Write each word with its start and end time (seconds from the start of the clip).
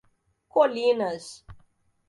Colinas 0.53 1.45